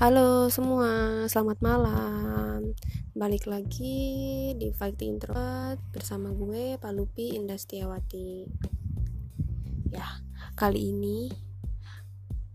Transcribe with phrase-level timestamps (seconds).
[0.00, 2.72] Halo semua, selamat malam.
[3.12, 8.48] Balik lagi di Fighting Introvert bersama gue Palupi Indastiawati.
[9.92, 10.24] Ya,
[10.56, 11.28] kali ini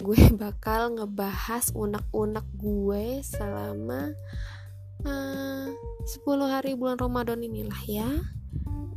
[0.00, 0.16] gue
[0.48, 4.16] bakal ngebahas unek-unek gue selama
[5.04, 5.68] uh,
[6.08, 8.08] 10 hari bulan Ramadan inilah ya.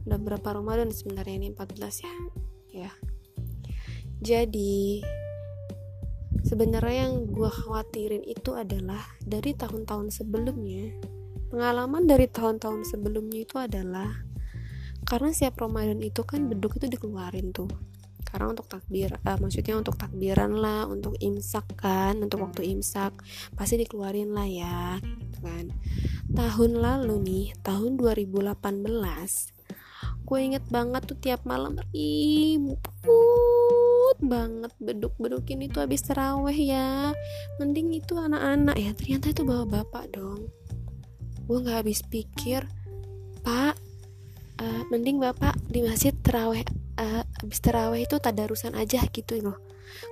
[0.07, 2.15] Udah berapa Ramadan sebenarnya ini 14 ya.
[2.87, 2.91] Ya.
[4.23, 5.03] Jadi,
[6.49, 10.89] sebenarnya yang gue khawatirin itu adalah dari tahun-tahun sebelumnya.
[11.53, 14.09] Pengalaman dari tahun-tahun sebelumnya itu adalah
[15.05, 17.69] karena siap Ramadan itu kan beduk itu dikeluarin tuh.
[18.25, 23.13] Karena untuk takbir uh, maksudnya untuk takbiran lah untuk imsak kan untuk waktu imsak
[23.57, 25.69] pasti dikeluarin lah ya gitu kan.
[26.33, 29.59] Tahun lalu nih tahun 2018
[30.29, 32.61] gue inget banget tuh tiap malam ih
[34.19, 37.15] banget beduk-bedukin itu habis teraweh ya.
[37.57, 40.51] Mending itu anak-anak ya ternyata itu bawa bapak dong.
[41.47, 42.67] Gue nggak habis pikir
[43.39, 43.79] pak
[44.59, 46.61] uh, mending bapak di masjid teraweh
[46.99, 49.57] uh, habis teraweh itu tadarusan aja gitu loh.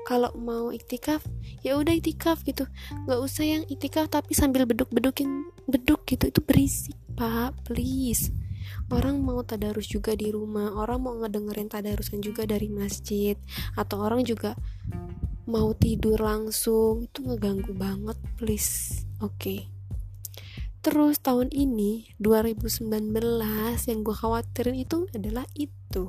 [0.09, 1.21] Kalau mau iktikaf
[1.61, 2.65] ya udah iktikaf gitu.
[3.05, 8.31] Nggak usah yang iktikaf tapi sambil beduk-bedukin beduk gitu itu berisik pak please
[8.87, 13.35] orang mau tadarus juga di rumah orang mau ngedengerin tadarusan juga dari masjid
[13.75, 14.55] atau orang juga
[15.47, 19.03] mau tidur langsung itu ngeganggu banget please.
[19.23, 19.33] Oke.
[19.39, 19.61] Okay.
[20.87, 22.87] terus tahun ini 2019
[23.91, 26.07] yang gue khawatirin itu adalah itu.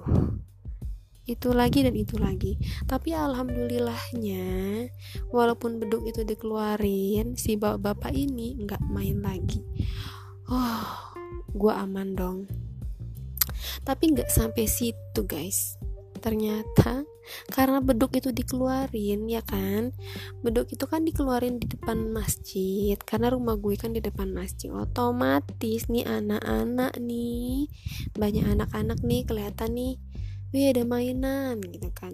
[1.27, 2.55] Itu lagi dan itu lagi.
[2.87, 4.87] Tapi alhamdulillahnya
[5.35, 9.67] walaupun beduk itu dikeluarin si bapak-bapak ini nggak main lagi.
[10.47, 11.09] Oh
[11.59, 12.39] gue aman dong
[13.89, 15.81] tapi nggak sampai situ guys.
[16.21, 17.09] Ternyata
[17.49, 19.97] karena beduk itu dikeluarin ya kan?
[20.45, 23.01] Beduk itu kan dikeluarin di depan masjid.
[23.01, 24.69] Karena rumah gue kan di depan masjid.
[24.69, 27.73] Otomatis nih anak-anak nih
[28.13, 29.97] banyak anak-anak nih kelihatan nih
[30.53, 32.13] wih ada mainan gitu kan.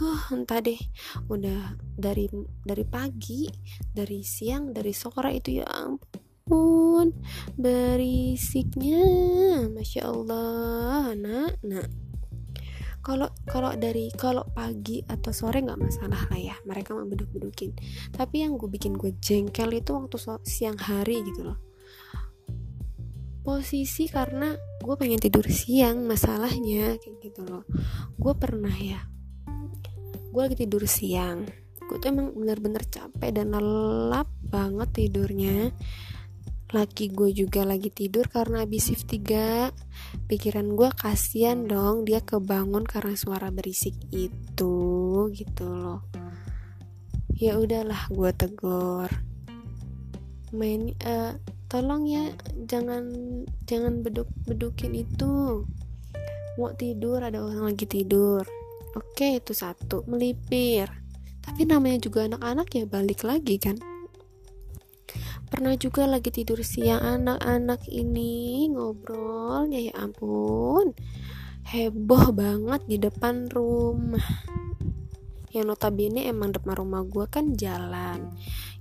[0.00, 0.80] Huh, entah deh,
[1.28, 2.24] udah dari
[2.64, 3.44] dari pagi,
[3.92, 6.09] dari siang, dari sore itu ya ampun
[6.50, 7.14] ampun
[7.54, 9.06] berisiknya.
[9.70, 11.86] Masya allah nak nak.
[13.06, 16.56] Kalau kalau dari kalau pagi atau sore nggak masalah lah ya.
[16.66, 17.70] Mereka mau beduk bedukin
[18.10, 21.58] tapi yang gue bikin gue jengkel itu waktu so siang hari gitu loh.
[23.46, 24.50] Posisi karena
[24.82, 27.62] gue pengen tidur siang masalahnya kayak gitu loh.
[28.18, 29.06] Gue pernah ya
[30.30, 31.46] gue lagi tidur siang.
[31.86, 35.70] Gue tuh emang bener-bener capek dan lelap banget tidurnya
[36.70, 39.74] laki gue juga lagi tidur karena habis shift 3
[40.30, 44.78] pikiran gue kasihan dong dia kebangun karena suara berisik itu
[45.34, 46.06] gitu loh.
[47.34, 49.10] Ya udahlah gue tegur.
[50.54, 51.34] Main uh,
[51.66, 52.30] tolong ya
[52.70, 53.10] jangan
[53.66, 55.66] jangan beduk bedukin itu.
[56.54, 58.46] Mau tidur ada orang lagi tidur.
[58.94, 60.86] Oke itu satu melipir.
[61.42, 63.89] Tapi namanya juga anak-anak ya balik lagi kan
[65.50, 70.94] pernah juga lagi tidur siang anak-anak ini ngobrol ya ampun.
[71.66, 74.46] Heboh banget di depan rumah.
[75.50, 78.30] Yang notabene emang depan rumah gue kan jalan.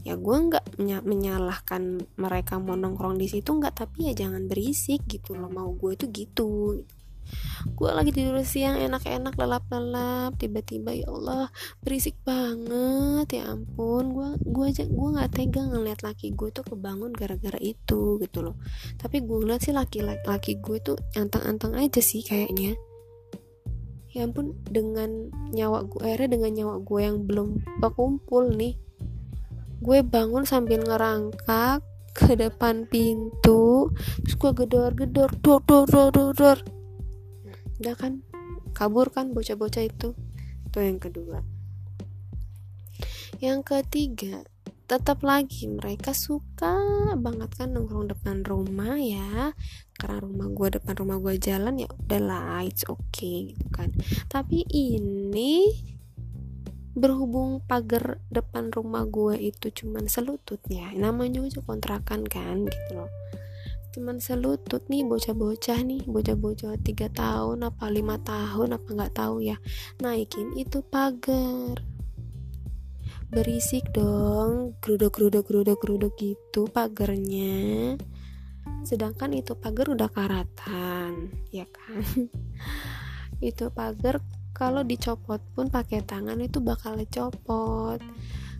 [0.05, 5.33] Ya gue nggak menyalahkan mereka mau nongkrong di situ nggak tapi ya jangan berisik gitu
[5.33, 5.49] loh.
[5.49, 6.85] Mau gue itu gitu
[7.75, 11.51] gue lagi tidur siang enak-enak lelap-lelap tiba-tiba ya Allah
[11.83, 14.15] berisik banget ya ampun.
[14.15, 18.55] Gue gue aja gue nggak tega ngeliat laki gue tuh kebangun gara-gara itu gitu loh.
[18.95, 22.75] Tapi gue ngeliat sih laki-laki gue tuh antang-antang aja sih kayaknya.
[24.09, 28.73] Ya ampun dengan nyawa gue akhirnya dengan nyawa gue yang belum berkumpul nih
[29.79, 31.79] gue bangun sambil ngerangkak
[32.11, 33.93] ke depan pintu
[34.25, 36.59] terus gue gedor-gedor dor dor dor dor dor
[37.79, 38.13] udah kan?
[38.75, 40.13] Kabur kan bocah-bocah itu.
[40.67, 41.41] Itu yang kedua.
[43.39, 44.43] Yang ketiga
[44.89, 46.73] tetap lagi mereka suka
[47.13, 49.55] banget kan nongkrong depan rumah ya.
[49.95, 53.95] Karena rumah gue depan rumah gue jalan ya udah lah it's okay gitu kan.
[54.27, 55.71] Tapi ini
[56.99, 63.11] berhubung pagar depan rumah gue itu cuman selututnya namanya juga kontrakan kan gitu loh
[63.99, 69.59] cuman selutut nih bocah-bocah nih bocah-bocah tiga tahun apa lima tahun apa nggak tahu ya.
[69.99, 71.83] Naikin itu pagar.
[73.27, 77.99] Berisik dong geruduk geruduk geruduk geruduk gitu pagarnya.
[78.87, 81.99] Sedangkan itu pagar udah karatan ya kan?
[83.51, 84.23] Itu pagar
[84.55, 87.99] kalau dicopot pun pakai tangan itu bakal copot.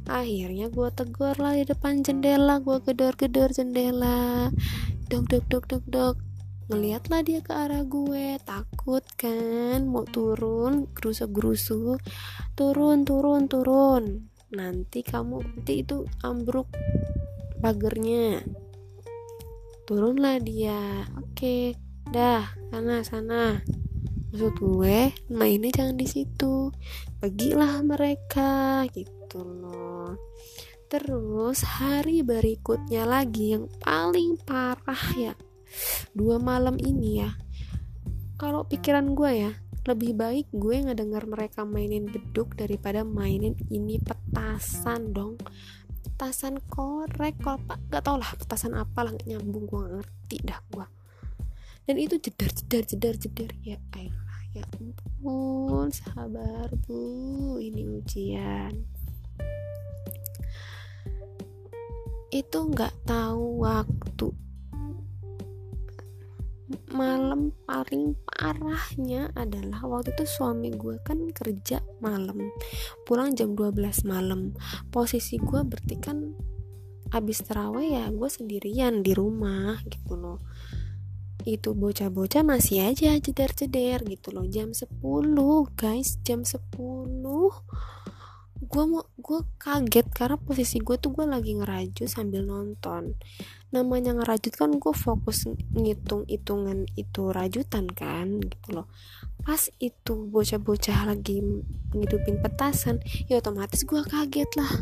[0.08, 4.48] Akhirnya gue tegur lah di depan jendela gue gedor-gedor jendela
[5.10, 6.16] dok dok dok dok dok.
[6.70, 8.38] Ngeliatlah dia ke arah gue.
[8.46, 9.90] Takut kan?
[9.90, 11.98] Mau turun gerusuk gerusuk
[12.54, 14.30] turun turun turun.
[14.54, 16.70] Nanti kamu nanti itu ambruk
[17.58, 18.46] pagernya.
[19.90, 21.10] Turunlah dia.
[21.18, 21.74] Oke.
[22.14, 23.66] Dah sana sana.
[24.30, 26.70] Maksud gue mainnya jangan di situ.
[27.18, 28.86] Pergilah mereka.
[28.94, 30.14] Gitu loh
[30.90, 35.34] terus hari berikutnya lagi yang paling parah ya.
[36.18, 37.30] Dua malam ini ya.
[38.42, 39.52] Kalau pikiran gue ya
[39.86, 45.38] lebih baik gue ngedengar mereka mainin beduk daripada mainin ini petasan dong.
[46.04, 47.62] Petasan korek kalau
[47.94, 51.00] gak tau lah petasan apa lah nyambung gue ngerti dah gue
[51.90, 53.50] dan itu jedar jedar jedar jedar.
[53.66, 58.86] Ya ayolah ya ampun sabar bu ini ujian
[62.30, 64.30] itu nggak tahu waktu.
[66.94, 72.54] Malam paling parahnya adalah waktu itu suami gue kan kerja malam.
[73.10, 74.54] Pulang jam 12 malam.
[74.94, 76.38] Posisi gue berarti kan
[77.10, 80.38] abis terawih ya gue sendirian di rumah gitu loh.
[81.50, 84.46] Itu bocah-bocah masih aja ceder-ceder gitu loh.
[84.46, 85.02] Jam 10
[85.74, 86.62] guys jam 10
[88.60, 93.16] gue mau gue kaget karena posisi gue tuh gue lagi ngeraju sambil nonton.
[93.72, 98.92] Namanya ngerajut kan gue fokus ngitung hitungan itu rajutan kan gitu loh.
[99.48, 101.40] Pas itu bocah-bocah lagi
[101.96, 103.00] ngidupin petasan
[103.32, 104.74] ya otomatis gue kaget lah.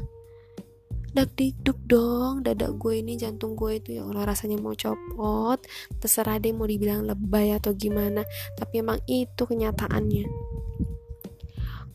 [1.13, 5.61] Dak dikduk dong dada gue ini jantung gue itu ya Allah rasanya mau copot.
[6.01, 8.25] Terserah deh mau dibilang lebay atau gimana
[8.57, 10.46] tapi emang itu kenyataannya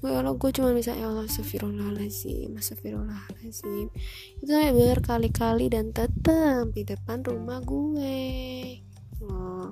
[0.03, 3.87] ya Allah gue cuma bisa ya Allah astagfirullahaladzim astagfirullahaladzim
[4.43, 8.83] itu saya berkali-kali dan tetap di depan rumah gue.
[9.23, 9.71] Oh.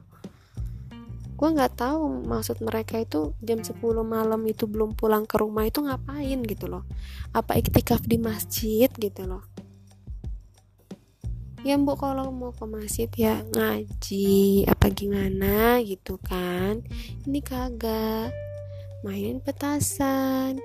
[1.35, 5.81] gue nggak tahu maksud mereka itu jam 10 malam itu belum pulang ke rumah itu
[5.83, 6.85] ngapain gitu loh.
[7.33, 9.43] Apa iktikaf di masjid gitu loh.
[11.65, 16.85] Ya mbok kalau mau ke masjid ya ngaji apa gimana gitu kan.
[17.25, 18.50] Ini kagak
[19.01, 20.61] mainin petasan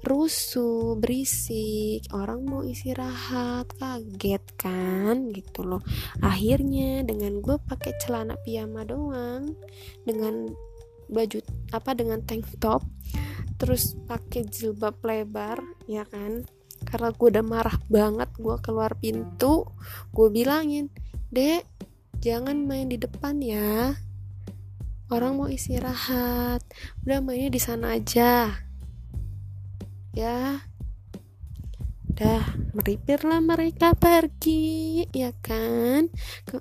[0.00, 5.82] rusuh berisik orang mau istirahat kaget kan gitu loh.
[6.24, 9.52] Akhirnya dengan gue pakai celana piyama doang
[10.08, 10.48] dengan
[11.10, 11.38] baju
[11.74, 12.86] apa dengan tank top
[13.60, 16.48] terus pakai jilbab lebar ya kan?
[16.80, 19.68] Karena gue udah marah banget gue keluar pintu
[20.16, 20.88] gue bilangin
[21.28, 21.68] dek
[22.24, 23.94] jangan main di depan ya
[25.10, 26.62] orang mau istirahat.
[27.04, 28.62] Udah mainnya di sana aja.
[30.14, 30.64] Ya.
[32.10, 32.44] Dah
[32.76, 36.10] meripirlah mereka pergi ya kan?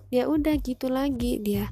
[0.09, 1.69] Ya udah gitu lagi dia.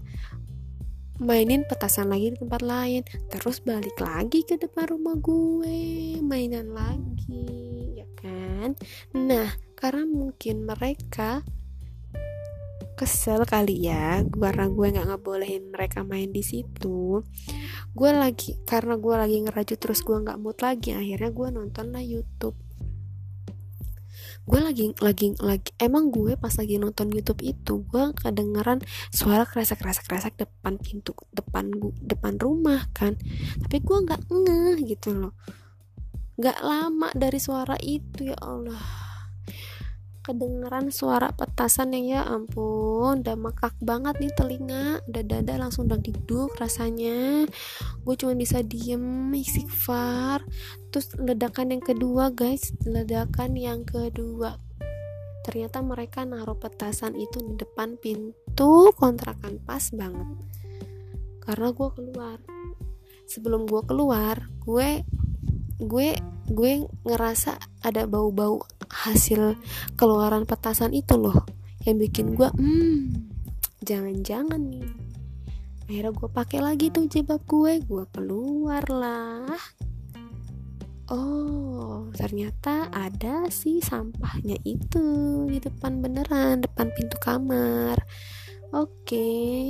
[1.18, 3.02] Mainin petasan lagi di tempat lain.
[3.34, 6.22] Terus balik lagi ke depan rumah gue.
[6.22, 8.78] Mainan lagi ya kan?
[9.18, 11.42] Nah karena mungkin mereka
[12.98, 17.22] kesel kali ya karena gue nggak ngebolehin mereka main di situ.
[17.94, 22.02] Gue lagi karena gue lagi ngerajut terus gue nggak mood lagi akhirnya gue nonton lah
[22.02, 22.58] YouTube.
[24.50, 28.82] Gue lagi lagi lagi emang gue pas lagi nonton YouTube itu gue kedengeran
[29.14, 31.70] suara kresek kresek kresek depan pintu depan
[32.02, 33.14] depan rumah kan.
[33.62, 35.38] Tapi gue nggak ngeh gitu loh.
[36.42, 39.07] Nggak lama dari suara itu ya Allah
[40.28, 45.00] kedengeran suara petasan yang ya ampun udah mekak banget nih telinga.
[45.08, 47.48] Udah dada langsung udah diduk rasanya.
[48.04, 50.44] Gue cuma bisa diem istighfar.
[50.92, 54.60] Terus ledakan yang kedua guys ledakan yang kedua.
[55.48, 60.28] Ternyata mereka naruh petasan itu di depan pintu kontrakan pas banget.
[61.40, 62.38] Karena gue keluar.
[63.32, 65.08] Sebelum gue keluar gue
[65.80, 66.10] gue
[66.52, 66.74] gue
[67.08, 67.56] ngerasa
[67.88, 69.60] ada bau-bau hasil
[70.00, 71.46] keluaran petasan itu loh
[71.84, 73.38] yang bikin gue hmm
[73.88, 74.92] jangan-jangan nih.
[75.88, 79.56] Akhirnya gue pakai lagi tuh jilbab gue gue keluar lah.
[81.08, 87.96] Oh ternyata ada sih sampahnya itu di depan beneran depan pintu kamar.
[88.76, 89.64] Oke okay.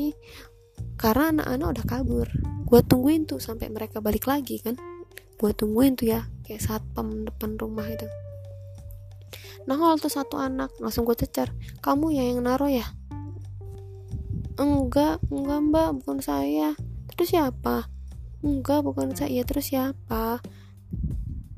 [0.98, 2.28] karena anak-anak udah kabur
[2.66, 4.74] gue tungguin tuh sampai mereka balik lagi kan.
[5.38, 8.10] Gue tungguin tuh ya kayak satpam depan rumah itu
[9.68, 10.72] nah kalau tuh satu anak.
[10.80, 11.52] Langsung gue cecer
[11.84, 12.88] kamu ya yang naruh ya?
[14.58, 16.74] Enggak enggak mbak bukan saya.
[17.14, 17.92] Terus siapa?
[18.42, 19.46] Enggak bukan saya.
[19.46, 20.42] Terus siapa?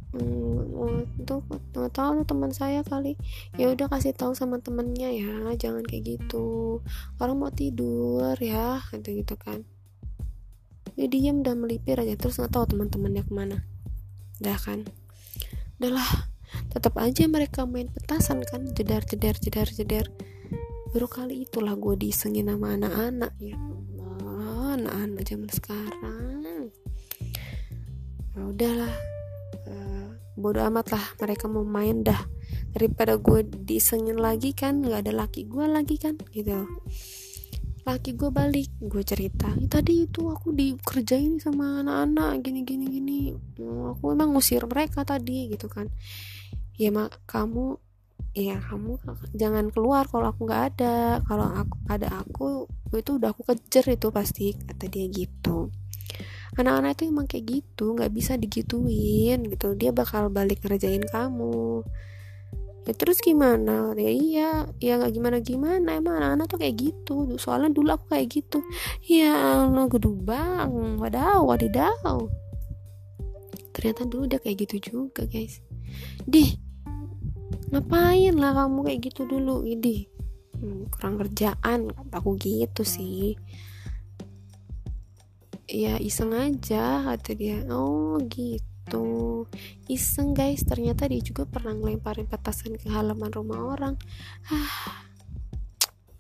[0.10, 3.16] Hmm, tuh nggak tahu teman saya kali.
[3.56, 6.82] Ya udah kasih tahu sama temennya ya jangan kayak gitu.
[7.22, 9.64] Orang mau tidur ya gitu gitu kan.
[11.00, 12.20] Dia diem dan melipir aja.
[12.20, 13.58] Terus nggak tahu teman-temannya ke mana.
[14.44, 14.84] Dah kan.
[15.80, 16.29] Udahlah
[16.70, 20.06] tetap aja mereka main petasan kan jedar jedar jedar jedar.
[20.90, 23.58] Baru kali itulah gue disengin sama anak-anak ya
[24.80, 26.72] anak-anak zaman sekarang.
[28.38, 28.94] Ya udahlah
[29.68, 30.08] uh,
[30.38, 32.22] bodoh amat lah mereka mau main dah.
[32.70, 36.70] Daripada gue disengin lagi kan nggak ada laki gue lagi kan gitu.
[37.84, 43.20] Laki gue balik gue cerita tadi itu aku dikerjain sama anak-anak gini gini gini.
[43.98, 45.90] Aku emang ngusir mereka tadi gitu kan
[46.80, 47.76] ya mak kamu
[48.32, 48.96] ya kamu
[49.36, 51.20] jangan keluar kalau aku nggak ada.
[51.28, 52.48] Kalau aku ada aku
[52.96, 55.68] itu udah aku kejar itu pasti kata dia gitu.
[56.56, 59.76] Anak-anak itu emang kayak gitu nggak bisa digituin gitu.
[59.76, 61.84] Dia bakal balik ngerjain kamu.
[62.88, 63.94] Ya terus gimana?
[64.00, 67.36] Ya iya ya nggak gimana gimana emang anak-anak tuh kayak gitu.
[67.36, 68.64] Soalnya dulu aku kayak gitu.
[69.06, 69.36] Ya
[69.68, 72.24] Allah gedubang wadaw wadidaw
[73.80, 75.64] ternyata dulu udah kayak gitu juga guys.
[76.28, 76.69] Dih
[77.70, 79.66] ngapain lah kamu kayak gitu dulu?
[79.66, 80.10] Ini
[80.94, 81.94] kurang kerjaan.
[82.12, 83.38] Aku gitu sih.
[85.70, 87.62] Ya iseng aja kata dia.
[87.70, 88.66] Oh gitu.
[88.90, 89.46] Gitu
[89.86, 90.66] iseng guys.
[90.66, 93.94] Ternyata dia juga pernah ngelemparin petasan ke halaman rumah orang.
[94.50, 95.06] Ah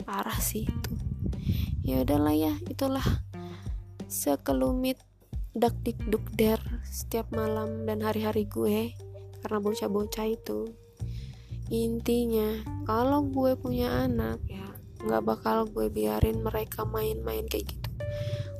[0.05, 0.93] parah sih itu.
[1.81, 3.25] Ya udahlah ya itulah
[4.05, 5.01] sekelumit
[5.57, 8.93] dak dik duk der setiap malam dan hari-hari gue
[9.41, 10.69] karena bocah-bocah itu
[11.69, 17.89] intinya kalau gue punya anak ya nggak bakal gue biarin mereka main-main kayak gitu.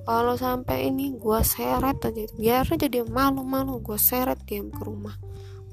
[0.07, 2.25] Kalau sampai ini gue seret aja.
[2.33, 5.13] Biar aja dia malu-malu gue seret dia ke rumah.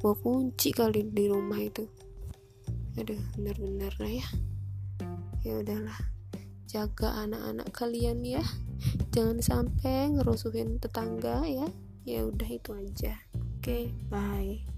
[0.02, 1.86] Gue kunci kali di rumah itu.
[3.00, 4.28] Aduh bener-bener lah ya.
[5.46, 5.96] Ya udahlah
[6.68, 8.44] jaga anak-anak kalian ya.
[9.14, 11.70] Jangan sampai ngerusuhin tetangga ya.
[12.04, 13.16] Ya udah itu aja.
[13.56, 14.75] Oke okay, bye